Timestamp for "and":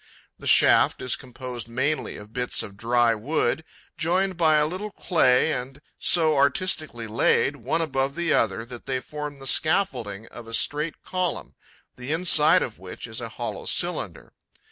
5.53-5.79